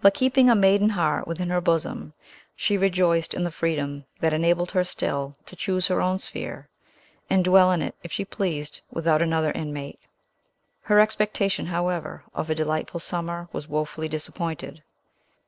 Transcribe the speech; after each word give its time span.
But, 0.00 0.12
keeping 0.14 0.50
a 0.50 0.56
maiden 0.56 0.88
heart 0.88 1.28
within 1.28 1.48
her 1.50 1.60
bosom, 1.60 2.14
she 2.56 2.76
rejoiced 2.76 3.32
in 3.32 3.44
the 3.44 3.50
freedom 3.52 4.04
that 4.18 4.32
enabled 4.32 4.72
her 4.72 4.82
still 4.82 5.36
to 5.46 5.54
choose 5.54 5.86
her 5.86 6.02
own 6.02 6.18
sphere, 6.18 6.68
and 7.30 7.44
dwell 7.44 7.70
in 7.70 7.80
it, 7.80 7.94
if 8.02 8.10
she 8.10 8.24
pleased, 8.24 8.80
without 8.90 9.22
another 9.22 9.52
inmate. 9.52 10.00
Her 10.80 10.98
expectation, 10.98 11.66
however, 11.66 12.24
of 12.34 12.50
a 12.50 12.56
delightful 12.56 12.98
summer 12.98 13.48
was 13.52 13.68
woefully 13.68 14.08
disappointed. 14.08 14.82